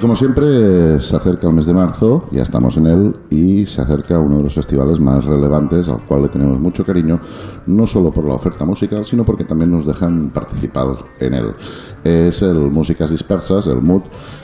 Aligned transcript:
Y 0.00 0.02
como 0.02 0.16
siempre, 0.16 0.98
se 0.98 1.14
acerca 1.14 1.46
el 1.46 1.52
mes 1.52 1.66
de 1.66 1.74
marzo, 1.74 2.26
ya 2.30 2.42
estamos 2.42 2.74
en 2.78 2.86
él, 2.86 3.16
y 3.28 3.66
se 3.66 3.82
acerca 3.82 4.18
uno 4.18 4.38
de 4.38 4.44
los 4.44 4.54
festivales 4.54 4.98
más 4.98 5.26
relevantes 5.26 5.86
al 5.88 6.00
cual 6.06 6.22
le 6.22 6.28
tenemos 6.28 6.58
mucho 6.58 6.86
cariño, 6.86 7.20
no 7.66 7.86
solo 7.86 8.10
por 8.10 8.26
la 8.26 8.32
oferta 8.32 8.64
musical, 8.64 9.04
sino 9.04 9.24
porque 9.24 9.44
también 9.44 9.70
nos 9.70 9.86
dejan 9.86 10.30
participar 10.30 10.86
en 11.18 11.34
él. 11.34 11.54
Es 12.02 12.40
el 12.40 12.70
Músicas 12.70 13.10
Dispersas, 13.10 13.66
el 13.66 13.82
MUD, 13.82 14.00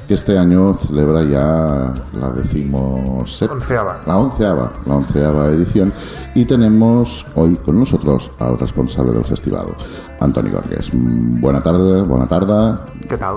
que 0.07 0.12
este 0.12 0.37
año 0.37 0.77
celebra 0.77 1.23
ya 1.23 1.95
la 2.12 2.29
Onceava. 2.29 4.03
la 4.07 4.19
onceava, 4.19 4.73
la 4.84 4.97
onceava 4.97 5.47
edición, 5.47 5.91
y 6.34 6.45
tenemos 6.45 7.25
hoy 7.34 7.57
con 7.65 7.81
nosotros 7.81 8.31
al 8.41 8.59
responsable 8.59 9.12
del 9.12 9.25
festival, 9.25 9.69
Antoni 10.21 10.51
Gorges. 10.51 10.91
Buena 10.93 11.62
tarde, 11.62 12.03
buena 12.03 12.27
tarde. 12.27 12.79
¿Qué 13.09 13.17
tal? 13.17 13.37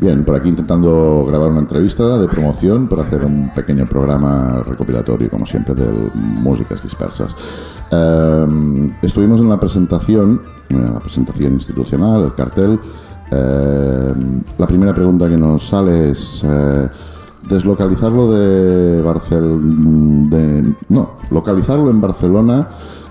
Bien, 0.00 0.24
por 0.24 0.36
aquí 0.36 0.48
intentando 0.48 1.24
grabar 1.26 1.50
una 1.50 1.58
entrevista 1.58 2.18
de 2.18 2.28
promoción 2.28 2.86
para 2.86 3.02
hacer 3.02 3.24
un 3.24 3.50
pequeño 3.52 3.84
programa 3.84 4.62
recopilatorio, 4.64 5.28
como 5.28 5.44
siempre, 5.44 5.74
de 5.74 5.90
músicas 6.14 6.80
dispersas. 6.80 7.34
Eh, 7.90 8.90
estuvimos 9.02 9.40
en 9.40 9.48
la 9.48 9.58
presentación, 9.58 10.40
en 10.68 10.94
la 10.94 11.00
presentación 11.00 11.54
institucional, 11.54 12.22
el 12.26 12.34
cartel. 12.34 12.78
Eh, 13.32 14.14
la 14.56 14.66
primera 14.68 14.94
pregunta 14.94 15.28
que 15.28 15.36
nos 15.36 15.66
sale 15.66 16.10
es 16.10 16.42
eh, 16.44 16.88
deslocalizarlo 17.48 18.30
de 18.32 19.02
Barcelona, 19.02 20.74
no, 20.88 21.10
localizarlo 21.32 21.90
en 21.90 22.00
Barcelona. 22.00 22.68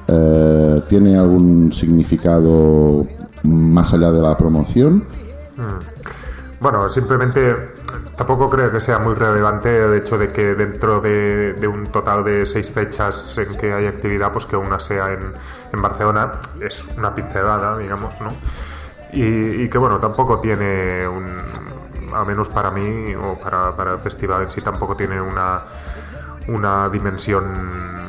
eh, 0.08 0.82
¿Tiene 0.88 1.18
algún 1.18 1.74
significado 1.74 3.06
más 3.44 3.94
allá 3.94 4.10
de 4.10 4.22
la 4.22 4.38
promoción? 4.38 5.04
Bueno, 6.60 6.90
simplemente 6.90 7.56
tampoco 8.16 8.50
creo 8.50 8.72
que 8.72 8.80
sea 8.80 8.98
muy 8.98 9.14
relevante 9.14 9.86
el 9.86 9.94
hecho 9.94 10.18
de 10.18 10.32
que 10.32 10.56
dentro 10.56 11.00
de, 11.00 11.56
un 11.68 11.86
total 11.88 12.24
de 12.24 12.48
seis 12.48 12.72
fechas 12.72 13.38
en 13.38 13.56
que 13.58 13.74
hay 13.74 13.86
actividad, 13.86 14.32
pues 14.34 14.46
que 14.46 14.56
una 14.56 14.80
sea 14.80 15.14
en, 15.14 15.34
Barcelona, 15.82 16.32
es 16.60 16.84
una 16.98 17.14
pincelada, 17.14 17.78
digamos, 17.78 18.20
¿no? 18.20 18.30
Y, 19.14 19.64
y 19.64 19.70
que 19.70 19.78
bueno, 19.78 20.00
tampoco 20.00 20.40
tiene 20.40 21.08
un, 21.08 21.28
al 22.14 22.26
menos 22.26 22.50
para 22.50 22.72
mí 22.72 23.14
o 23.16 23.36
para, 23.36 23.76
para 23.76 23.94
el 23.94 24.00
festival 24.00 24.44
en 24.44 24.52
sí, 24.52 24.62
tampoco 24.62 24.96
tiene 24.96 25.22
una, 25.22 25.62
una 26.48 26.90
dimensión 26.90 28.08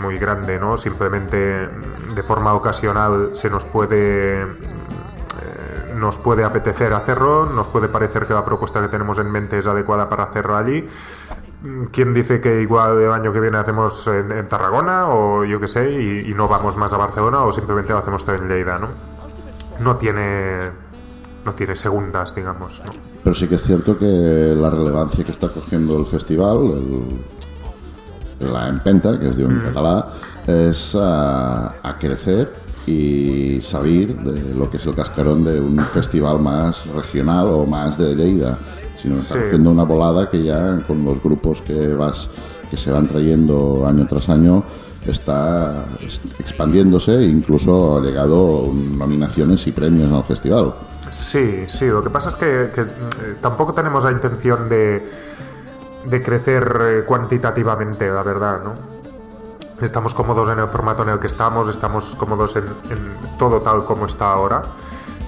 muy 0.00 0.18
grande, 0.18 0.58
¿no? 0.58 0.78
Simplemente 0.78 1.66
de 1.66 2.22
forma 2.22 2.54
ocasional 2.54 3.30
se 3.34 3.50
nos 3.50 3.64
puede 3.64 4.46
nos 6.00 6.18
puede 6.18 6.42
apetecer 6.44 6.92
hacerlo, 6.94 7.46
nos 7.46 7.68
puede 7.68 7.88
parecer 7.88 8.26
que 8.26 8.34
la 8.34 8.44
propuesta 8.44 8.80
que 8.80 8.88
tenemos 8.88 9.18
en 9.18 9.30
mente 9.30 9.58
es 9.58 9.66
adecuada 9.66 10.08
para 10.08 10.24
hacerlo 10.24 10.56
allí. 10.56 10.84
Mm, 11.62 11.84
¿Quién 11.92 12.14
dice 12.14 12.40
que 12.40 12.62
igual 12.62 13.00
el 13.00 13.12
año 13.12 13.32
que 13.32 13.40
viene 13.40 13.58
hacemos 13.58 14.08
en, 14.08 14.32
en 14.32 14.48
Tarragona 14.48 15.10
o 15.10 15.44
yo 15.44 15.60
qué 15.60 15.68
sé 15.68 15.90
y, 15.90 16.30
y 16.30 16.34
no 16.34 16.48
vamos 16.48 16.76
más 16.76 16.92
a 16.92 16.96
Barcelona 16.96 17.44
o 17.44 17.52
simplemente 17.52 17.92
lo 17.92 17.98
hacemos 17.98 18.24
todo 18.24 18.36
en 18.36 18.48
Lleida, 18.48 18.78
¿no? 18.78 18.88
No 19.80 19.96
tiene 19.96 20.70
no 21.44 21.52
tiene 21.52 21.76
segundas, 21.76 22.34
digamos, 22.34 22.82
¿no? 22.84 22.92
Pero 23.22 23.34
sí 23.34 23.46
que 23.46 23.56
es 23.56 23.62
cierto 23.62 23.96
que 23.96 24.54
la 24.56 24.70
relevancia 24.70 25.24
que 25.24 25.32
está 25.32 25.48
cogiendo 25.48 25.98
el 25.98 26.06
festival, 26.06 26.72
el, 28.40 28.52
la 28.52 28.68
empenta, 28.68 29.18
que 29.18 29.28
es 29.28 29.36
de 29.36 29.44
un 29.44 29.60
catalá, 29.60 30.08
es 30.46 30.94
a, 30.94 31.74
a 31.82 31.98
crecer 31.98 32.50
y 32.90 33.60
salir 33.62 34.16
de 34.16 34.54
lo 34.54 34.68
que 34.70 34.76
es 34.78 34.86
el 34.86 34.94
cascarón 34.94 35.44
de 35.44 35.60
un 35.60 35.78
festival 35.92 36.40
más 36.40 36.84
regional 36.86 37.46
o 37.48 37.66
más 37.66 37.96
de 37.98 38.14
Lleida, 38.14 38.58
sino 39.00 39.16
está 39.16 39.34
Sí. 39.34 39.40
haciendo 39.46 39.70
una 39.70 39.84
volada 39.84 40.28
que 40.30 40.42
ya 40.42 40.78
con 40.86 41.04
los 41.04 41.22
grupos 41.22 41.62
que 41.62 41.94
vas 41.94 42.28
que 42.70 42.76
se 42.76 42.90
van 42.92 43.06
trayendo 43.08 43.84
año 43.86 44.06
tras 44.06 44.28
año 44.28 44.62
está 45.06 45.84
expandiéndose 46.38 47.16
e 47.16 47.24
incluso 47.24 47.96
ha 47.98 48.00
llegado 48.00 48.62
nominaciones 48.96 49.66
y 49.66 49.72
premios 49.72 50.12
al 50.12 50.22
festival. 50.24 50.72
Sí, 51.10 51.64
sí, 51.66 51.86
lo 51.86 52.02
que 52.02 52.10
pasa 52.10 52.28
es 52.28 52.36
que, 52.36 52.70
que, 52.74 52.82
eh, 52.82 52.86
tampoco 53.40 53.72
tenemos 53.74 54.04
la 54.04 54.12
intención 54.12 54.68
de, 54.68 55.04
de 56.08 56.22
crecer 56.22 56.78
eh, 56.82 57.04
cuantitativamente, 57.04 58.08
la 58.08 58.22
verdad, 58.22 58.60
¿no? 58.62 58.74
Estamos 59.80 60.12
cómodos 60.14 60.48
en 60.50 60.58
el 60.58 60.68
formato 60.68 61.02
en 61.02 61.08
el 61.10 61.18
que 61.18 61.26
estamos, 61.26 61.68
estamos 61.68 62.14
cómodos 62.16 62.54
en, 62.56 62.64
en 62.90 63.16
todo 63.38 63.60
tal 63.62 63.84
como 63.84 64.06
está 64.06 64.30
ahora, 64.32 64.62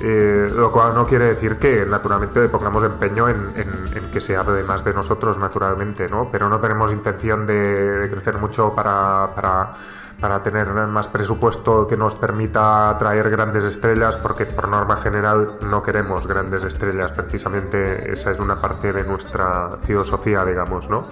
eh, 0.01 0.49
lo 0.55 0.71
cual 0.71 0.95
no 0.95 1.07
quiere 1.07 1.27
decir 1.27 1.59
que 1.59 1.87
naturalmente 1.87 2.49
pongamos 2.49 2.85
empeño 2.85 3.29
en, 3.29 3.53
en- 3.57 3.97
en 3.97 4.11
que 4.11 4.21
se 4.21 4.37
hable 4.37 4.63
más 4.65 4.85
de 4.85 4.93
nosotros, 4.93 5.39
naturalmente, 5.39 6.07
¿no? 6.09 6.29
Pero 6.31 6.49
no 6.51 6.61
tenemos 6.61 6.93
intención 6.93 7.47
de, 7.47 7.55
de 8.01 8.11
crecer 8.11 8.37
mucho 8.39 8.75
para, 8.75 9.31
para, 9.35 9.73
para 10.21 10.43
tener 10.43 10.69
más 10.73 11.09
presupuesto 11.09 11.87
que 11.87 11.97
nos 11.97 12.15
permita 12.15 12.89
atraer 12.91 13.29
grandes 13.31 13.65
estrellas, 13.65 14.17
porque 14.17 14.47
por 14.47 14.69
norma 14.69 14.97
general 14.99 15.53
no 15.63 15.83
queremos 15.83 16.27
grandes 16.27 16.63
estrellas, 16.65 17.11
precisamente 17.13 18.13
esa 18.13 18.31
es 18.31 18.39
una 18.39 18.61
parte 18.61 18.93
de 18.93 19.03
nuestra 19.05 19.79
filosofía, 19.85 20.45
digamos, 20.45 20.89
¿no? 20.89 21.09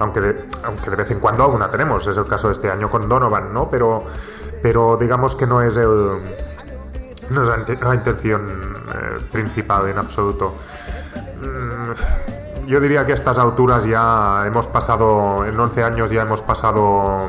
Aunque 0.00 0.20
de, 0.20 0.48
aunque 0.64 0.90
de 0.90 0.96
vez 0.96 1.10
en 1.10 1.20
cuando 1.20 1.44
alguna 1.44 1.68
tenemos, 1.70 2.06
es 2.06 2.16
el 2.16 2.26
caso 2.26 2.46
de 2.48 2.54
este 2.54 2.70
año 2.70 2.90
con 2.90 3.06
Donovan, 3.08 3.52
¿no? 3.52 3.68
Pero, 3.70 4.02
pero 4.62 4.96
digamos 4.96 5.36
que 5.36 5.46
no 5.46 5.60
es 5.60 5.76
el 5.76 6.22
no 7.30 7.42
es 7.42 7.48
la, 7.48 7.56
inte- 7.56 7.80
la 7.82 7.94
intención 7.94 8.42
eh, 8.94 9.24
principal 9.32 9.88
en 9.88 9.98
absoluto. 9.98 10.54
Mm, 11.40 12.66
Yo 12.66 12.80
diría 12.80 13.04
que 13.04 13.12
a 13.12 13.14
estas 13.14 13.38
alturas 13.38 13.84
ya 13.84 14.44
hemos 14.46 14.66
pasado, 14.68 15.44
en 15.44 15.58
11 15.58 15.84
años 15.84 16.10
ya 16.10 16.22
hemos 16.22 16.40
pasado 16.42 17.28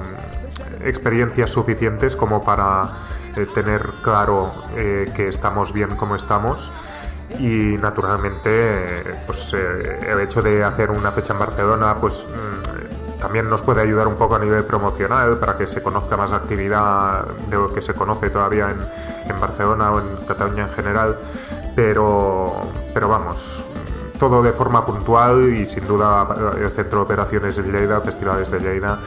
experiencias 0.85 1.51
suficientes 1.51 2.16
como 2.16 2.44
para 2.44 2.90
eh, 3.35 3.46
tener 3.53 3.90
claro 4.01 4.51
eh, 4.75 5.12
que 5.16 5.28
estamos 5.28 5.73
bien 5.73 5.96
como 5.96 6.16
estamos. 6.16 6.72
Y 7.40 7.78
naturalmente, 7.81 9.01
pues 9.25 9.53
eh, 9.53 10.00
el 10.09 10.22
hecho 10.22 10.41
de 10.41 10.63
hacer 10.63 10.91
una 10.91 11.12
fecha 11.12 11.34
en 11.34 11.40
Barcelona, 11.40 11.96
pues 12.00 12.28
mm, 12.28 13.19
también 13.19 13.50
nos 13.50 13.62
puede 13.62 13.81
ayudar 13.81 14.07
un 14.07 14.16
poco 14.16 14.35
a 14.35 14.40
nivel 14.40 14.63
promocional 14.63 15.37
para 15.37 15.58
que 15.58 15.67
se 15.67 15.84
conozca 15.84 16.16
más 16.16 16.32
actividad 16.32 17.26
de 17.49 17.58
lo 17.58 17.73
que 17.73 17.81
se 17.81 17.93
conoce 17.93 18.29
todavía 18.29 18.70
en, 18.70 18.79
en 19.29 19.40
Barcelona 19.41 19.91
o 19.91 19.99
en 19.99 20.26
Cataluña 20.26 20.64
en 20.64 20.70
general. 20.70 21.17
Pero, 21.76 22.53
pero 22.93 23.09
vamos, 23.09 23.66
todo 24.17 24.41
de 24.41 24.53
forma 24.53 24.85
puntual 24.85 25.53
y 25.53 25.66
sin 25.66 25.85
duda 25.85 26.53
el 26.58 26.70
centro 26.72 26.99
de 26.99 27.03
operaciones 27.03 27.58
de 27.58 27.64
Lleida, 27.64 27.99
festivales 27.99 28.49
de 28.49 28.59
Lleida 28.59 28.97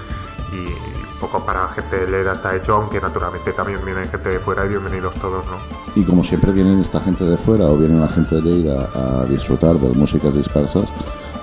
y 0.53 0.98
poco 1.31 1.45
para 1.45 1.69
gente 1.69 1.97
de 1.97 2.07
Lleida 2.07 2.33
está 2.33 2.55
hecho, 2.57 2.75
aunque 2.75 3.01
naturalmente 3.01 3.53
también 3.53 3.81
viene 3.85 4.07
gente 4.07 4.31
de 4.31 4.39
fuera 4.39 4.65
y 4.65 4.69
bienvenidos 4.69 5.15
todos, 5.17 5.45
¿no? 5.47 5.57
Y 5.95 6.05
como 6.05 6.25
siempre 6.25 6.53
vienen 6.53 6.81
esta 6.81 7.01
gente 7.01 7.25
de 7.25 7.37
fuera 7.37 7.67
o 7.67 7.77
viene 7.77 8.01
la 8.01 8.09
gente 8.09 8.37
de 8.37 8.43
Lleida 8.43 8.89
a 8.95 9.25
disfrutar 9.25 9.75
de 9.75 9.89
músicas 9.99 10.35
dispersas 10.35 10.85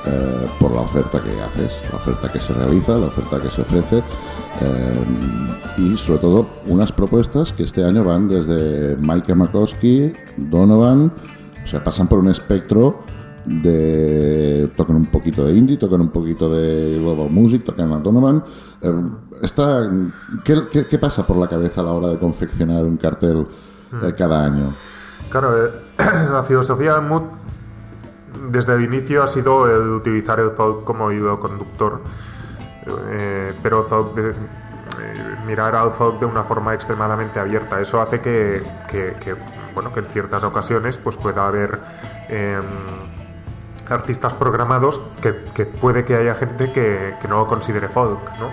eh, 0.05 0.47
por 0.59 0.71
la 0.71 0.81
oferta 0.81 1.21
que 1.21 1.39
haces, 1.41 1.71
la 1.91 1.97
oferta 1.97 2.31
que 2.31 2.39
se 2.39 2.53
realiza, 2.53 2.97
la 2.97 3.07
oferta 3.07 3.39
que 3.39 3.49
se 3.49 3.61
ofrece 3.61 3.97
eh, 4.61 5.05
y 5.77 5.97
sobre 5.97 6.19
todo 6.19 6.47
unas 6.67 6.91
propuestas 6.91 7.53
que 7.53 7.63
este 7.63 7.83
año 7.83 8.03
van 8.03 8.27
desde 8.27 8.95
Mike 8.97 9.35
Makowski, 9.35 10.13
Donovan, 10.37 11.11
o 11.63 11.67
sea, 11.67 11.83
pasan 11.83 12.07
por 12.07 12.19
un 12.19 12.29
espectro 12.29 13.03
de 13.45 14.71
tocan 14.75 14.95
un 14.95 15.05
poquito 15.07 15.45
de 15.45 15.53
indie, 15.53 15.77
tocan 15.77 16.01
un 16.01 16.09
poquito 16.09 16.49
de 16.49 16.97
global 16.99 17.29
music, 17.29 17.63
tocan 17.63 17.89
la 17.89 17.99
Donovan. 17.99 18.43
Eh, 18.81 18.93
está, 19.41 19.89
¿qué, 20.43 20.55
qué, 20.71 20.85
qué 20.87 20.97
pasa 20.99 21.25
por 21.25 21.37
la 21.37 21.47
cabeza 21.47 21.81
a 21.81 21.83
la 21.85 21.91
hora 21.91 22.07
de 22.09 22.17
confeccionar 22.19 22.83
un 22.83 22.97
cartel 22.97 23.47
eh, 24.03 24.13
cada 24.17 24.45
año? 24.45 24.73
Claro, 25.29 25.65
eh, 25.65 25.69
la 26.31 26.43
filosofía 26.43 26.93
del 26.93 27.03
Mood 27.03 27.23
desde 28.51 28.73
el 28.75 28.83
inicio 28.83 29.23
ha 29.23 29.27
sido 29.27 29.65
el 29.67 29.89
utilizar 29.89 30.39
el 30.39 30.51
folk 30.51 30.83
como 30.83 31.11
hilo 31.11 31.39
conductor, 31.39 32.01
pero 33.63 33.83
folk 33.85 34.13
de- 34.15 34.33
mirar 35.47 35.75
al 35.75 35.91
folk 35.91 36.19
de 36.19 36.25
una 36.25 36.43
forma 36.43 36.73
extremadamente 36.73 37.39
abierta. 37.39 37.79
Eso 37.81 38.01
hace 38.01 38.19
que, 38.19 38.63
que- 38.89 39.15
que, 39.19 39.35
bueno, 39.73 39.93
que 39.93 39.99
en 40.01 40.05
ciertas 40.07 40.43
ocasiones 40.43 40.97
pues 40.97 41.17
pueda 41.17 41.47
haber 41.47 41.79
em, 42.29 42.63
artistas 43.89 44.33
programados 44.33 45.01
que, 45.21 45.65
puede 45.65 46.05
que 46.05 46.15
haya 46.15 46.33
gente 46.35 46.71
que, 46.71 47.15
no 47.29 47.37
lo 47.37 47.47
considere 47.47 47.87
folk, 47.89 48.19
¿no? 48.39 48.49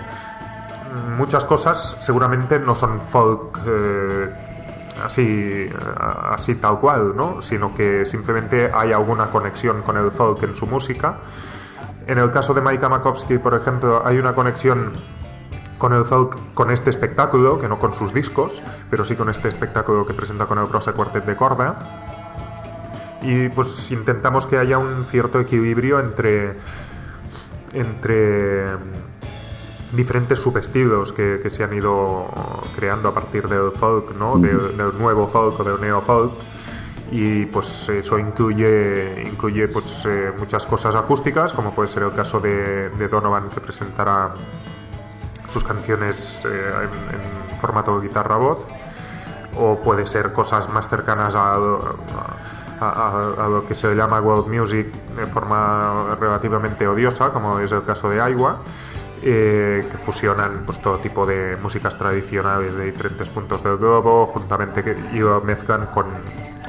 muchas 1.17 1.43
cosas 1.45 1.97
seguramente 1.99 2.59
no 2.59 2.75
son 2.75 3.01
folk 3.01 3.59
eh, 3.65 4.29
así, 5.03 5.67
a- 5.97 6.35
así 6.35 6.55
tal 6.55 6.79
cual, 6.79 7.15
¿no? 7.15 7.41
Sino 7.41 7.73
que 7.73 8.05
simplemente 8.05 8.71
hay 8.73 8.91
alguna 8.91 9.27
conexión 9.31 9.81
con 9.81 9.97
el 9.97 10.11
folk 10.11 10.43
en 10.43 10.55
su 10.55 10.67
música. 10.67 11.15
En 12.05 12.19
el 12.19 12.29
caso 12.31 12.53
de 12.53 12.61
Maika 12.61 12.89
Makowski, 12.89 13.37
por 13.39 13.55
ejemplo, 13.55 14.03
hay 14.05 14.19
una 14.19 14.35
conexión 14.35 14.91
con 15.79 15.93
el 15.93 16.05
folk, 16.05 16.53
con 16.53 16.69
este 16.69 16.89
espectáculo, 16.91 17.59
que 17.59 17.67
no 17.67 17.79
con 17.79 17.93
sus 17.95 18.13
discos, 18.13 18.61
pero 18.89 19.03
sí 19.03 19.15
con 19.15 19.29
este 19.29 19.47
espectáculo 19.47 20.05
que 20.05 20.13
presenta 20.13 20.45
con 20.45 20.59
el 20.59 20.67
Prosa 20.67 20.93
Quartet 20.93 21.25
de 21.25 21.35
Corda. 21.35 21.75
Y 23.23 23.49
pues 23.49 23.89
intentamos 23.91 24.45
que 24.45 24.57
haya 24.57 24.77
un 24.77 25.05
cierto 25.05 25.39
equilibrio 25.39 25.99
entre, 25.99 26.55
entre 27.73 28.75
mm, 28.75 29.95
diferentes 29.95 30.39
subestilos 30.39 31.13
que, 31.13 31.39
que 31.41 31.49
se 31.49 31.63
han 31.63 31.73
ido 31.73 32.27
creando 32.75 33.09
a 33.09 33.13
partir 33.13 33.47
del 33.47 33.71
folk, 33.71 34.15
¿no? 34.17 34.37
Del, 34.37 34.75
del 34.77 34.97
nuevo 34.97 35.27
folk 35.27 35.59
o 35.59 35.63
del 35.63 35.79
neo 35.79 36.01
folk. 36.01 36.33
Y 37.11 37.45
pues 37.45 37.89
eso 37.89 38.17
incluye, 38.17 39.23
incluye 39.25 39.67
pues, 39.67 40.03
eh, 40.05 40.33
muchas 40.37 40.65
cosas 40.65 40.95
acústicas, 40.95 41.53
como 41.53 41.73
puede 41.75 41.87
ser 41.87 42.03
el 42.03 42.13
caso 42.13 42.39
de, 42.39 42.89
de 42.89 43.07
Donovan 43.07 43.49
que 43.49 43.61
presentará 43.61 44.33
sus 45.47 45.63
canciones 45.63 46.43
eh, 46.45 46.49
en, 46.49 47.15
en 47.53 47.59
formato 47.61 48.01
guitarra-voz, 48.01 48.65
o 49.55 49.79
puede 49.79 50.07
ser 50.07 50.33
cosas 50.33 50.73
más 50.73 50.87
cercanas 50.89 51.35
a, 51.35 51.53
a- 51.53 51.59
a- 52.89 53.47
lo 53.47 53.65
que 53.65 53.75
se 53.75 53.93
llama 53.95 54.19
world 54.19 54.47
music 54.47 54.87
de 55.15 55.25
forma 55.25 56.15
relativamente 56.19 56.87
odiosa, 56.87 57.29
como 57.31 57.59
es 57.59 57.71
el 57.71 57.83
caso 57.83 58.09
de 58.09 58.21
Aiwa, 58.21 58.57
eh, 59.21 59.87
que 59.89 59.97
fusionan 59.99 60.63
pues, 60.65 60.81
todo 60.81 60.97
tipo 60.99 61.25
de 61.25 61.57
músicas 61.61 61.97
tradicionales 61.97 62.75
de 62.75 62.85
diferentes 62.85 63.29
puntos 63.29 63.63
del 63.63 63.77
globo, 63.77 64.27
juntamente 64.27 64.83
que, 64.83 64.91
y 65.13 65.21
mezclan 65.45 65.85
con, 65.87 66.07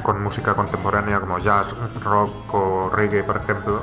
con 0.02 0.22
música 0.22 0.54
contemporánea 0.54 1.18
como 1.20 1.38
jazz, 1.38 1.66
rock 2.04 2.54
o 2.54 2.90
reggae, 2.94 3.24
por 3.24 3.36
ejemplo 3.38 3.82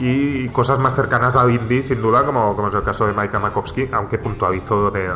y 0.00 0.48
cosas 0.48 0.78
más 0.78 0.94
cercanas 0.94 1.36
al 1.36 1.50
indie, 1.50 1.82
sin 1.82 2.00
duda, 2.00 2.24
como, 2.24 2.56
como 2.56 2.68
es 2.68 2.74
el 2.74 2.82
caso 2.82 3.06
de 3.06 3.12
Maika 3.12 3.38
Makowski, 3.38 3.88
aunque 3.92 4.18
puntualizó 4.18 4.90
de, 4.90 5.08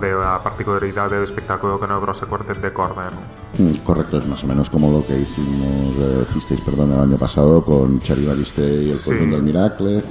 de 0.00 0.12
la 0.14 0.40
particularidad 0.42 1.10
del 1.10 1.22
espectáculo 1.22 1.78
con 1.78 1.90
el 1.90 1.98
Brose 1.98 2.26
Quartet 2.26 2.58
de. 2.60 2.70
¿no? 2.70 3.64
Mm, 3.64 3.76
Correcto, 3.84 4.18
es 4.18 4.26
más 4.26 4.42
o 4.42 4.46
menos 4.46 4.70
como 4.70 4.90
lo 4.90 5.06
que 5.06 5.18
hicimos, 5.18 5.94
eh, 5.98 6.26
hicisteis, 6.28 6.60
perdón, 6.62 6.92
el 6.92 7.00
año 7.00 7.16
pasado 7.16 7.64
con 7.64 8.00
Chari 8.00 8.24
Bariste 8.26 8.62
y 8.82 8.90
el 8.90 8.96
Sí. 8.96 9.14
Del 9.14 9.42
Miracle. 9.42 9.98
Es 9.98 10.04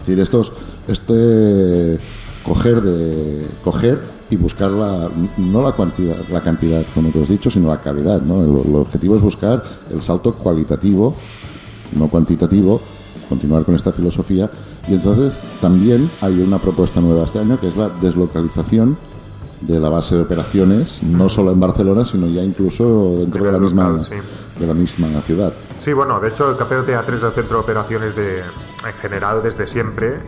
decir, 0.00 0.20
estos, 0.20 0.52
este 0.88 1.98
coger 2.44 2.80
de 2.80 3.46
coger 3.62 4.00
y 4.30 4.36
buscar 4.36 4.70
la, 4.70 5.08
no 5.38 5.62
la 5.62 5.72
cantidad, 5.72 6.16
la 6.28 6.40
cantidad, 6.40 6.84
como 6.94 7.10
tú 7.10 7.22
has 7.22 7.28
dicho, 7.28 7.50
sino 7.50 7.68
la 7.68 7.80
calidad. 7.80 8.20
¿no? 8.20 8.42
El, 8.42 8.68
el 8.68 8.76
objetivo 8.76 9.16
es 9.16 9.22
buscar 9.22 9.62
el 9.90 10.02
salto 10.02 10.34
cualitativo, 10.34 11.14
no 11.92 12.08
cuantitativo, 12.08 12.80
continuar 13.30 13.64
con 13.64 13.74
esta 13.74 13.92
filosofía. 13.92 14.50
Y 14.86 14.94
entonces 14.94 15.40
también 15.62 16.10
hay 16.20 16.42
una 16.42 16.58
propuesta 16.58 17.00
nueva 17.00 17.24
este 17.24 17.38
año 17.38 17.58
que 17.58 17.68
es 17.68 17.76
la 17.76 17.88
deslocalización 17.88 18.98
de 19.62 19.78
la 19.78 19.88
base 19.88 20.16
de 20.16 20.22
operaciones, 20.22 21.02
no 21.02 21.28
solo 21.28 21.52
en 21.52 21.60
Barcelona, 21.60 22.04
sino 22.04 22.26
ya 22.26 22.42
incluso 22.42 23.20
dentro 23.20 23.44
de 23.44 23.52
la 23.52 23.58
misma, 23.58 23.88
local, 23.90 24.06
sí. 24.06 24.16
de 24.58 24.66
la 24.66 24.74
misma 24.74 25.08
ciudad. 25.22 25.52
Sí, 25.80 25.92
bueno, 25.92 26.18
de 26.20 26.28
hecho 26.28 26.50
el 26.50 26.56
Café 26.56 26.76
de 26.76 26.82
Teatro 26.82 27.16
es 27.16 27.22
el 27.22 27.32
centro 27.32 27.58
de 27.58 27.62
operaciones 27.62 28.16
de, 28.16 28.38
en 28.38 28.94
general 29.00 29.42
desde 29.42 29.68
siempre, 29.68 30.18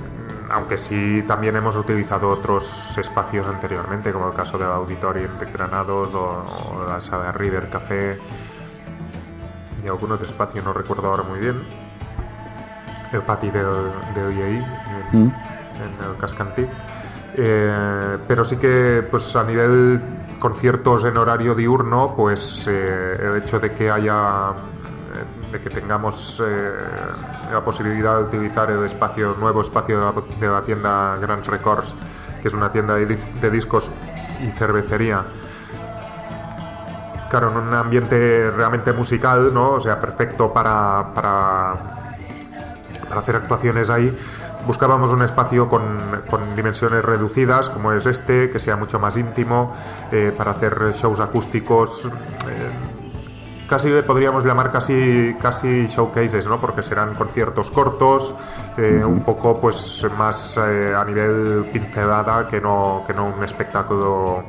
aunque 0.51 0.77
sí 0.77 1.25
también 1.27 1.57
hemos 1.57 1.77
utilizado 1.77 2.29
otros 2.29 2.97
espacios 2.99 3.47
anteriormente, 3.47 4.13
como 4.13 4.29
el 4.29 4.35
caso 4.35 4.59
del 4.59 4.69
Auditorium 4.69 5.39
de 5.41 5.47
Granados 5.51 6.15
o, 6.15 6.19
o 6.19 6.85
la 6.87 7.01
sala 7.01 7.33
River 7.33 7.71
Café 7.71 8.19
y 9.83 9.89
algún 9.89 10.13
otro 10.13 10.27
espacio, 10.27 10.63
no 10.63 10.73
recuerdo 10.73 11.09
ahora 11.09 11.23
muy 11.23 11.41
bien. 11.41 11.57
El 13.13 13.23
pati 13.23 13.51
del, 13.51 13.67
del 14.15 14.33
IEI 14.37 14.57
en, 15.13 15.21
en 15.21 16.11
el 16.11 16.17
Cascantí. 16.19 16.67
Eh, 17.35 18.19
pero 18.27 18.45
sí 18.45 18.57
que 18.57 19.07
pues 19.11 19.35
a 19.37 19.45
nivel 19.45 20.01
conciertos 20.39 21.05
en 21.05 21.17
horario 21.17 21.55
diurno, 21.55 22.15
pues 22.17 22.67
eh, 22.69 23.17
el 23.21 23.37
hecho 23.37 23.61
de 23.61 23.73
que 23.73 23.91
haya 23.91 24.51
eh, 24.51 25.53
de 25.53 25.61
que 25.61 25.71
tengamos 25.71 26.43
eh, 26.45 26.73
la 27.53 27.63
posibilidad 27.63 28.17
de 28.17 28.25
utilizar 28.25 28.71
el 28.71 28.85
espacio 28.85 29.37
nuevo 29.39 29.61
espacio 29.61 29.99
de 29.99 30.05
la, 30.05 30.13
de 30.41 30.49
la 30.49 30.63
tienda 30.63 31.17
Grand 31.21 31.47
Records, 31.47 31.95
que 32.41 32.49
es 32.49 32.55
una 32.55 32.73
tienda 32.73 32.95
de, 32.97 33.07
de 33.07 33.51
discos 33.51 33.91
y 34.41 34.51
cervecería. 34.51 35.23
Claro, 37.31 37.51
en 37.51 37.57
un 37.57 37.73
ambiente 37.73 38.51
realmente 38.51 38.93
musical, 38.93 39.55
¿no? 39.55 39.73
O 39.73 39.81
sea, 39.81 39.99
perfecto 39.99 40.53
para, 40.53 41.15
para 41.15 41.92
para 43.13 43.21
hacer 43.21 43.37
actuaciones 43.37 43.91
ahí, 43.91 44.17
buscábamos 44.67 45.11
un 45.11 45.21
espacio 45.21 45.69
con, 45.69 46.23
con 46.31 46.57
dimensiones 46.57 47.05
reducidas, 47.05 47.69
como 47.69 47.93
es 47.93 48.07
este, 48.07 48.49
que 48.49 48.59
sea 48.59 48.75
mucho 48.77 48.99
más 48.99 49.19
íntimo, 49.19 49.75
eh, 50.11 50.33
para 50.35 50.53
hacer 50.53 50.95
shows 50.95 51.21
acústicos. 51.21 52.07
eh, 52.07 52.71
casi 53.69 53.91
podríamos 54.07 54.47
llamar 54.47 54.73
casi, 54.73 55.37
casi 55.39 55.89
showcases, 55.89 56.47
¿no? 56.47 56.59
Porque 56.59 56.83
serán 56.83 57.15
conciertos 57.15 57.71
cortos, 57.71 58.35
eh, 58.79 59.05
un 59.05 59.23
poco 59.23 59.61
pues 59.61 60.07
más 60.17 60.57
a 60.57 61.05
nivel 61.05 61.69
pincelada 61.71 62.49
que 62.49 62.63
no, 62.63 63.05
que 63.07 63.13
no 63.13 63.27
un 63.27 63.45
espectáculo 63.45 64.45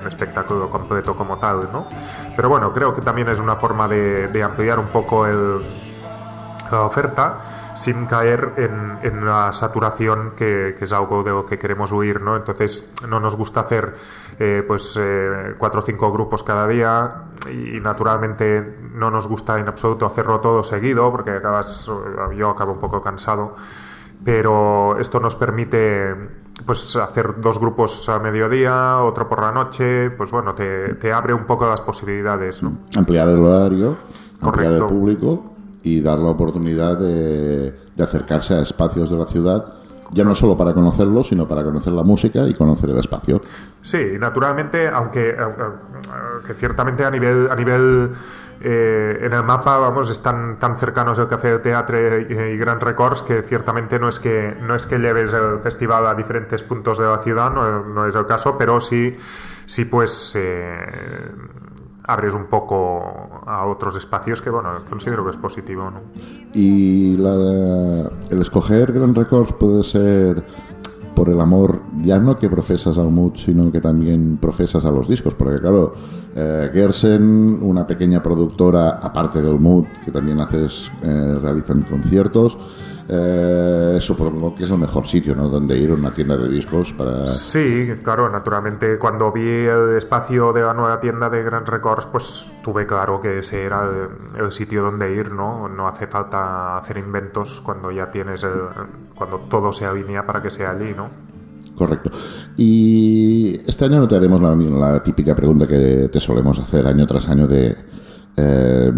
un 0.00 0.06
espectáculo 0.06 0.70
completo 0.70 1.14
como 1.14 1.36
tal, 1.36 1.68
¿no? 1.70 1.86
Pero 2.34 2.48
bueno, 2.48 2.72
creo 2.72 2.94
que 2.94 3.02
también 3.02 3.28
es 3.28 3.38
una 3.38 3.56
forma 3.56 3.86
de, 3.86 4.28
de 4.28 4.42
ampliar 4.42 4.78
un 4.78 4.86
poco 4.86 5.26
el, 5.26 5.60
oferta 6.78 7.40
sin 7.74 8.06
caer 8.06 8.52
en, 8.56 8.98
en 9.02 9.24
la 9.24 9.52
saturación 9.52 10.32
que, 10.36 10.74
que 10.78 10.84
es 10.84 10.92
algo 10.92 11.22
de 11.22 11.30
lo 11.30 11.46
que 11.46 11.58
queremos 11.58 11.92
huir, 11.92 12.20
¿no? 12.20 12.36
Entonces 12.36 12.88
no 13.08 13.20
nos 13.20 13.36
gusta 13.36 13.60
hacer 13.60 13.94
eh, 14.38 14.62
pues 14.66 14.98
eh, 15.00 15.54
cuatro 15.58 15.80
o 15.80 15.82
cinco 15.82 16.12
grupos 16.12 16.42
cada 16.42 16.66
día 16.66 17.24
y 17.50 17.80
naturalmente 17.80 18.78
no 18.94 19.10
nos 19.10 19.26
gusta 19.26 19.58
en 19.58 19.68
absoluto 19.68 20.06
hacerlo 20.06 20.40
todo 20.40 20.62
seguido 20.62 21.10
porque 21.10 21.30
acabas, 21.30 21.90
yo 22.36 22.50
acabo 22.50 22.72
un 22.72 22.80
poco 22.80 23.00
cansado 23.00 23.56
pero 24.24 24.98
esto 24.98 25.20
nos 25.20 25.36
permite 25.36 26.14
pues 26.66 26.94
hacer 26.96 27.40
dos 27.40 27.58
grupos 27.58 28.08
a 28.08 28.18
mediodía, 28.18 28.98
otro 29.02 29.28
por 29.28 29.40
la 29.40 29.50
noche, 29.50 30.10
pues 30.10 30.30
bueno, 30.30 30.54
te, 30.54 30.94
te 30.94 31.12
abre 31.12 31.32
un 31.32 31.44
poco 31.44 31.66
las 31.66 31.80
posibilidades, 31.80 32.62
¿no? 32.62 32.72
Ampliar 32.94 33.28
el 33.28 33.38
horario, 33.38 33.96
ampliar 34.42 34.72
el 34.74 34.84
público 34.84 35.54
y 35.82 36.00
dar 36.00 36.18
la 36.18 36.30
oportunidad 36.30 36.98
de, 36.98 37.74
acercarse 37.98 38.54
a 38.54 38.62
espacios 38.62 39.10
de 39.10 39.16
la 39.16 39.26
ciudad, 39.26 39.74
ya 40.12 40.24
no 40.24 40.34
solo 40.34 40.56
para 40.56 40.72
conocerlo, 40.72 41.22
sino 41.22 41.46
para 41.46 41.62
conocer 41.62 41.92
la 41.92 42.02
música 42.02 42.46
y 42.46 42.54
conocer 42.54 42.90
el 42.90 42.98
espacio. 42.98 43.40
Sí, 43.82 44.16
naturalmente, 44.18 44.88
aunque, 44.88 45.36
aunque 45.38 46.46
que 46.46 46.54
ciertamente 46.54 47.04
a 47.04 47.10
nivel, 47.10 47.48
a 47.50 47.54
nivel 47.54 48.10
eh, 48.62 49.18
en 49.22 49.32
el 49.32 49.42
mapa, 49.42 49.78
vamos, 49.78 50.10
están 50.10 50.58
tan 50.58 50.76
cercanos 50.76 51.18
el 51.18 51.28
Café 51.28 51.52
de 51.52 51.58
Teatro 51.60 51.96
y, 52.20 52.32
y 52.32 52.56
Grand 52.58 52.82
Records 52.82 53.22
que 53.22 53.40
ciertamente 53.40 53.98
no 53.98 54.08
es 54.08 54.20
que 54.20 54.54
no 54.60 54.74
es 54.74 54.84
que 54.84 54.98
lleves 54.98 55.32
el 55.32 55.60
festival 55.60 56.06
a 56.06 56.14
diferentes 56.14 56.62
puntos 56.62 56.98
de 56.98 57.04
la 57.04 57.18
ciudad, 57.18 57.50
no, 57.50 57.82
no 57.84 58.06
es 58.06 58.14
el 58.14 58.26
caso, 58.26 58.58
pero 58.58 58.80
sí, 58.80 59.16
sí 59.64 59.86
pues 59.86 60.32
eh, 60.36 61.30
abres 62.12 62.34
un 62.34 62.46
poco 62.46 63.02
a 63.46 63.66
otros 63.66 63.96
espacios 63.96 64.42
que, 64.42 64.50
bueno, 64.50 64.70
considero 64.88 65.24
que 65.24 65.30
es 65.30 65.36
positivo, 65.36 65.90
¿no? 65.90 66.00
Y 66.52 67.16
la- 67.16 68.10
el 68.30 68.40
escoger 68.40 68.92
Grand 68.92 69.16
Records 69.16 69.52
puede 69.52 69.84
ser 69.84 70.44
por 71.14 71.28
el 71.28 71.40
amor 71.40 71.80
ya 72.02 72.18
no 72.18 72.36
que 72.38 72.48
profesas 72.48 72.96
al 72.98 73.10
mood, 73.10 73.32
sino 73.36 73.70
que 73.70 73.80
también 73.80 74.38
profesas 74.38 74.84
a 74.84 74.90
los 74.90 75.06
discos, 75.08 75.34
porque 75.34 75.60
claro, 75.60 75.92
eh, 76.34 76.70
Gersen, 76.72 77.58
una 77.62 77.86
pequeña 77.86 78.22
productora 78.22 78.90
aparte 79.02 79.42
del 79.42 79.58
mood, 79.60 79.84
que 80.04 80.10
también 80.10 80.40
haces, 80.40 80.90
eh, 81.02 81.38
realizan 81.42 81.82
conciertos, 81.82 82.56
eh, 83.12 83.98
supongo 84.00 84.54
que 84.54 84.64
es 84.64 84.70
el 84.70 84.78
mejor 84.78 85.06
sitio, 85.06 85.34
¿no? 85.34 85.48
Donde 85.48 85.76
ir 85.76 85.90
a 85.90 85.94
una 85.94 86.12
tienda 86.12 86.36
de 86.36 86.48
discos 86.48 86.92
para... 86.92 87.26
Sí, 87.26 87.88
claro, 88.04 88.30
naturalmente 88.30 88.98
cuando 88.98 89.32
vi 89.32 89.48
el 89.48 89.96
espacio 89.96 90.52
de 90.52 90.62
la 90.62 90.74
nueva 90.74 91.00
tienda 91.00 91.28
de 91.28 91.42
Grand 91.42 91.68
Records, 91.68 92.06
pues 92.06 92.52
tuve 92.62 92.86
claro 92.86 93.20
que 93.20 93.40
ese 93.40 93.64
era 93.64 93.82
el, 93.82 94.44
el 94.44 94.52
sitio 94.52 94.82
donde 94.82 95.12
ir, 95.12 95.32
¿no? 95.32 95.68
No 95.68 95.88
hace 95.88 96.06
falta 96.06 96.78
hacer 96.78 96.98
inventos 96.98 97.60
cuando 97.60 97.90
ya 97.90 98.10
tienes 98.12 98.44
el, 98.44 98.52
cuando 99.16 99.38
todo 99.50 99.72
se 99.72 99.86
alinea 99.86 100.24
para 100.24 100.40
que 100.40 100.52
sea 100.52 100.70
allí, 100.70 100.94
¿no? 100.94 101.08
Correcto. 101.76 102.10
Y 102.56 103.60
este 103.66 103.86
año 103.86 104.00
no 104.00 104.08
te 104.08 104.14
haremos 104.14 104.40
la, 104.40 104.54
la 104.54 105.02
típica 105.02 105.34
pregunta 105.34 105.66
que 105.66 106.08
te 106.12 106.20
solemos 106.20 106.58
hacer 106.60 106.86
año 106.86 107.06
tras 107.06 107.28
año 107.28 107.48
de 107.48 107.74
eh, 108.36 108.92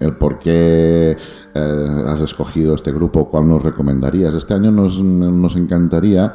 el 0.00 0.16
por 0.16 0.38
qué 0.38 1.16
eh, 1.54 2.04
has 2.06 2.20
escogido 2.20 2.74
este 2.74 2.92
grupo, 2.92 3.28
cuál 3.28 3.48
nos 3.48 3.62
recomendarías. 3.62 4.34
Este 4.34 4.54
año 4.54 4.70
nos, 4.70 5.02
nos 5.02 5.56
encantaría 5.56 6.34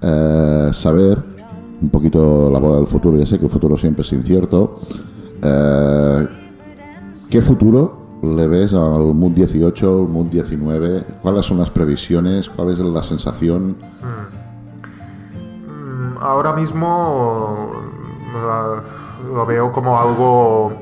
eh, 0.00 0.70
saber 0.72 1.22
un 1.80 1.90
poquito 1.90 2.50
la 2.50 2.58
bola 2.58 2.76
del 2.76 2.86
futuro. 2.86 3.16
Ya 3.16 3.26
sé 3.26 3.38
que 3.38 3.46
el 3.46 3.50
futuro 3.50 3.76
siempre 3.76 4.02
es 4.02 4.12
incierto. 4.12 4.80
¿Qué 7.30 7.42
futuro 7.42 8.20
le 8.22 8.46
ves 8.46 8.72
al 8.74 9.14
MUD 9.14 9.32
18, 9.32 10.02
al 10.02 10.08
MUD 10.08 10.26
19? 10.26 11.04
¿Cuáles 11.22 11.46
son 11.46 11.58
las 11.58 11.70
previsiones? 11.70 12.48
¿Cuál 12.48 12.70
es 12.70 12.78
la 12.78 13.02
sensación? 13.02 13.70
Mm, 13.70 14.42
Ahora 16.20 16.52
mismo 16.52 17.72
lo 19.34 19.46
veo 19.46 19.72
como 19.72 19.98
algo 19.98 20.72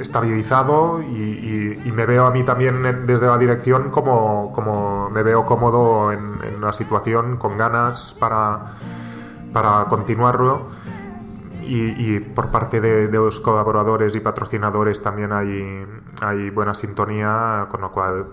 estabilizado 0.00 1.02
y, 1.02 1.92
me 1.92 2.06
veo 2.06 2.26
a 2.26 2.30
mí 2.30 2.44
también 2.44 3.06
desde 3.06 3.26
la 3.26 3.36
dirección 3.38 3.90
como, 3.90 4.52
como 4.52 5.10
me 5.10 5.24
veo 5.24 5.44
cómodo 5.44 6.12
en, 6.12 6.38
en 6.44 6.60
la 6.60 6.72
situación, 6.72 7.36
con 7.38 7.56
ganas 7.56 8.16
para, 8.20 8.74
para 9.52 9.84
continuarlo. 9.86 10.62
Y, 11.62 12.14
y 12.16 12.20
por 12.20 12.50
parte 12.50 12.80
de, 12.80 13.08
los 13.08 13.40
colaboradores 13.40 14.14
y 14.14 14.20
patrocinadores 14.20 15.02
también 15.02 15.32
hay, 15.32 15.84
hay 16.20 16.50
buena 16.50 16.74
sintonía, 16.74 17.66
con 17.68 17.80
lo 17.82 17.90
cual 17.92 18.26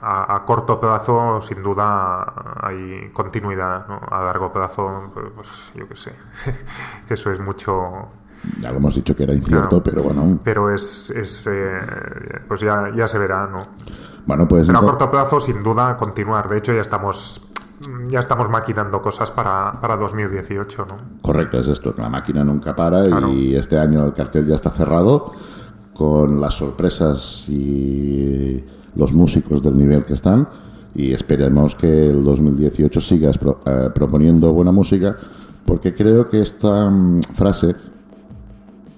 a, 0.00 0.42
corto 0.46 0.80
plazo 0.80 1.40
sin 1.40 1.62
duda 1.62 2.24
hay 2.62 3.10
continuidad, 3.12 3.86
a 4.10 4.24
largo 4.24 4.52
plazo 4.52 5.10
pues 5.34 5.72
yo 5.74 5.88
qué 5.88 5.96
sé, 5.96 6.14
eso 7.08 7.30
es 7.30 7.40
mucho, 7.40 8.08
Ya 8.60 8.70
lo 8.70 8.78
hemos 8.78 8.94
dicho 8.94 9.14
que 9.16 9.24
era 9.24 9.34
incierto, 9.34 9.82
pero 9.82 10.02
bueno. 10.02 10.38
pero 10.42 10.70
es, 10.74 11.10
es 11.10 11.46
eh, 11.50 11.78
pues 12.48 12.60
ya, 12.60 12.90
ya 12.96 13.06
se 13.08 13.18
verá, 13.18 13.46
¿no? 13.46 13.66
Bueno, 14.26 14.48
pues 14.48 14.66
Pero 14.66 14.78
a 14.78 14.82
corto 14.82 15.10
plazo 15.10 15.38
sin 15.40 15.62
duda 15.62 15.96
continuar, 15.96 16.48
de 16.48 16.58
hecho 16.58 16.72
ya 16.72 16.80
estamos 16.80 17.40
ya 18.08 18.20
estamos 18.20 18.48
maquinando 18.48 19.02
cosas 19.02 19.30
para, 19.30 19.78
para 19.80 19.96
2018, 19.96 20.86
¿no? 20.86 20.96
Correcto, 21.20 21.58
es 21.58 21.68
esto, 21.68 21.94
que 21.94 22.00
la 22.00 22.08
máquina 22.08 22.42
nunca 22.42 22.74
para 22.74 23.04
Claro. 23.06 23.28
y 23.28 23.54
este 23.56 23.78
año 23.78 24.04
el 24.06 24.14
cartel 24.14 24.46
ya 24.46 24.54
está 24.54 24.70
cerrado 24.70 25.32
con 25.92 26.40
las 26.40 26.54
sorpresas 26.54 27.44
y 27.48 28.64
los 28.96 29.12
músicos 29.12 29.62
del 29.62 29.76
nivel 29.76 30.04
que 30.04 30.14
están 30.14 30.48
y 30.94 31.12
esperemos 31.12 31.74
que 31.74 32.08
el 32.10 32.24
2018 32.24 33.00
sigas 33.00 33.36
pro- 33.38 33.60
eh, 33.66 33.90
proponiendo 33.94 34.52
buena 34.52 34.72
música 34.72 35.16
porque 35.66 35.94
creo 35.94 36.28
que 36.30 36.40
esta 36.40 36.88
mm, 36.88 37.20
frase 37.34 37.74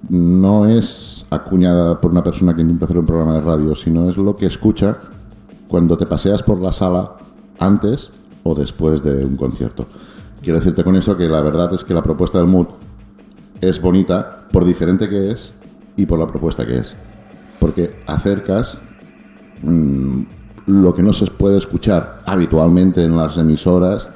no 0.09 0.67
es 0.67 1.27
acuñada 1.31 2.01
por 2.01 2.11
una 2.11 2.23
persona 2.23 2.55
que 2.55 2.63
intenta 2.63 2.85
hacer 2.85 2.99
un 2.99 3.07
programa 3.07 3.35
de 3.35 3.41
radio, 3.41 3.75
sino 3.75 4.09
es 4.09 4.17
lo 4.17 4.37
que 4.37 4.47
escucha 4.47 4.97
cuando 5.69 5.97
te 5.97 6.07
paseas 6.07 6.43
por 6.43 6.61
la 6.61 6.73
sala 6.73 7.13
antes 7.59 8.11
o 8.45 8.55
después 8.55 9.03
de 9.03 9.25
un 9.25 9.37
concierto. 9.37 9.85
Quiero 10.43 10.59
decirte 10.59 10.85
con 10.85 10.95
eso 10.97 11.17
que 11.17 11.29
la 11.29 11.41
verdad 11.41 11.73
es 11.75 11.83
que 11.83 11.95
la 11.95 12.03
propuesta 12.03 12.39
del 12.39 12.47
Mood 12.47 12.67
es 13.61 13.81
bonita 13.81 14.47
por 14.53 14.65
diferente 14.65 15.09
que 15.09 15.33
es 15.33 15.53
y 15.97 16.07
por 16.07 16.19
la 16.19 16.27
propuesta 16.27 16.65
que 16.65 16.77
es. 16.79 16.95
Porque 17.59 17.99
acercas 18.07 18.79
mm, 19.63 20.23
lo 20.67 20.95
que 20.95 21.03
no 21.03 21.13
se 21.13 21.27
puede 21.27 21.59
escuchar 21.59 22.23
habitualmente 22.27 23.03
en 23.03 23.17
las 23.17 23.39
emisoras, 23.39 24.09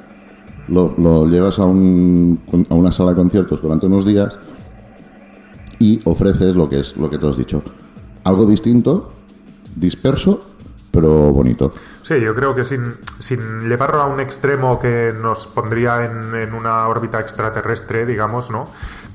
lo, 0.67 1.25
llevas 1.27 1.59
a, 1.59 1.65
un- 1.65 2.39
a 2.69 2.75
una 2.75 2.91
sala 2.93 3.09
de 3.11 3.17
conciertos 3.17 3.61
durante 3.61 3.87
unos 3.87 4.05
días 4.05 4.37
y 5.81 5.99
ofreces 6.05 6.55
lo 6.55 6.69
que 6.69 6.79
es 6.81 6.95
lo 6.95 7.09
que 7.09 7.17
te 7.17 7.27
has 7.27 7.35
dicho. 7.37 7.63
Algo 8.23 8.45
distinto, 8.45 9.11
disperso, 9.75 10.39
pero 10.91 11.09
bonito. 11.31 11.71
Sí, 12.03 12.19
yo 12.21 12.35
creo 12.35 12.53
que 12.53 12.63
sin, 12.65 12.93
sin 13.17 13.39
llevarlo 13.67 14.01
a 14.01 14.05
un 14.05 14.19
extremo 14.19 14.79
que 14.79 15.11
nos 15.19 15.47
pondría 15.47 16.05
en, 16.05 16.35
en 16.35 16.53
una 16.53 16.87
órbita 16.87 17.19
extraterrestre, 17.19 18.05
digamos, 18.05 18.51
¿no? 18.51 18.65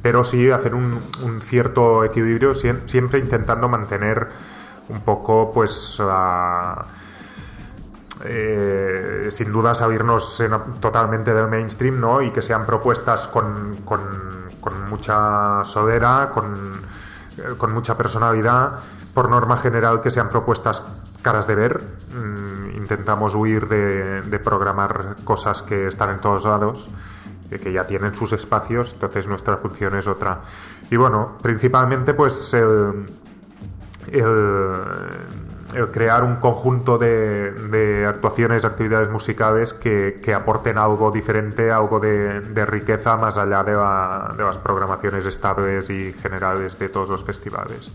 Pero 0.03 0.25
sí 0.25 0.51
hacer 0.51 0.75
un, 0.75 0.99
cierto 1.41 2.03
equilibrio, 2.05 2.53
siem- 2.53 2.81
siempre 2.87 3.21
intentando 3.21 3.69
mantener 3.69 4.27
un 4.89 5.01
poco, 5.03 5.51
pues, 5.53 6.01
eh, 8.25 9.29
sin 9.31 9.53
duda 9.53 9.75
salirnos 9.75 10.41
en- 10.41 10.81
totalmente 10.81 11.33
del 11.35 11.49
mainstream, 11.49 12.01
¿no? 12.01 12.23
Y 12.23 12.31
que 12.31 12.43
sean 12.43 12.65
propuestas 12.67 13.29
con, 13.29 13.77
con 14.67 14.91
mucha 14.91 15.63
sodera, 15.63 16.33
con, 16.35 16.75
eh, 17.39 17.55
con 17.57 17.73
mucha 17.73 17.97
personalidad. 17.97 18.81
Por 19.15 19.31
norma 19.31 19.57
general, 19.57 20.03
que 20.03 20.11
sean 20.11 20.29
propuestas 20.29 20.83
caras 21.23 21.47
de 21.47 21.55
ver. 21.55 21.81
Mm, 22.13 22.75
intentamos 22.75 23.37
huir 23.37 23.69
de, 23.69 24.41
programar 24.41 25.17
cosas 25.23 25.63
que 25.63 25.87
están 25.87 26.11
en 26.11 26.21
todos 26.21 26.45
lados, 26.45 26.89
eh, 27.53 27.61
que 27.61 27.73
ya 27.73 27.87
tienen 27.87 28.13
sus 28.15 28.33
espacios, 28.33 28.95
entonces 28.95 29.29
nuestra 29.29 29.57
función 29.57 29.97
es 29.97 30.09
otra. 30.09 30.41
Y 30.91 30.97
bueno, 30.97 31.37
principalmente, 31.41 32.13
pues 32.13 32.53
el 32.53 33.07
crear 35.93 36.25
un 36.25 36.37
conjunto 36.37 36.99
de, 36.99 37.53
de 37.53 38.07
actuaciones, 38.07 38.65
actividades 38.65 39.11
musicales 39.11 39.75
que, 39.75 40.21
aporten 40.35 40.79
algo 40.79 41.11
diferente, 41.11 41.71
algo 41.71 42.01
de, 42.01 42.41
riqueza 42.67 43.17
más 43.17 43.39
allá 43.39 43.63
de, 43.63 43.73
la- 43.73 44.35
de 44.37 44.43
las 44.45 44.59
programaciones 44.59 45.25
estables 45.27 45.89
y 45.91 46.13
generales 46.13 46.79
de 46.79 46.89
todos 46.89 47.09
los 47.09 47.23
festivales. 47.23 47.91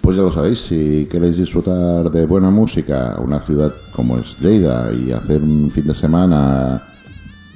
Pues 0.00 0.16
ya 0.16 0.22
lo 0.22 0.30
sabéis, 0.30 0.60
si 0.60 1.08
queréis 1.10 1.38
disfrutar 1.38 2.10
de 2.10 2.26
buena 2.26 2.50
música, 2.50 3.14
una 3.18 3.40
ciudad 3.40 3.72
como 3.96 4.18
es 4.18 4.38
Lleida, 4.38 4.92
y 4.92 5.12
hacer 5.12 5.40
un 5.40 5.70
fin 5.70 5.86
de 5.86 5.94
semana 5.94 6.82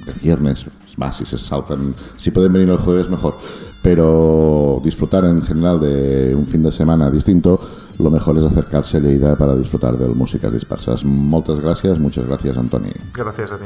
de 0.05 0.13
viernes, 0.13 0.65
más 0.97 1.17
si 1.17 1.25
se 1.25 1.37
saltan, 1.37 1.93
si 2.17 2.31
pueden 2.31 2.51
venir 2.51 2.69
el 2.69 2.77
jueves 2.77 3.07
mejor, 3.09 3.35
pero 3.81 4.81
disfrutar 4.83 5.25
en 5.25 5.41
general 5.43 5.79
de 5.79 6.33
un 6.35 6.47
fin 6.47 6.63
de 6.63 6.71
semana 6.71 7.09
distinto, 7.09 7.61
lo 7.99 8.09
mejor 8.09 8.37
es 8.37 8.45
acercarse 8.45 8.97
a 8.97 8.99
Lleida 9.01 9.35
para 9.35 9.55
disfrutar 9.55 9.97
de 9.97 10.07
músicas 10.07 10.53
dispersas. 10.53 11.03
Muchas 11.03 11.59
gracias, 11.59 11.99
muchas 11.99 12.25
gracias 12.25 12.57
Antoni. 12.57 12.91
Gracias 13.13 13.51
a 13.51 13.57
ti. 13.57 13.65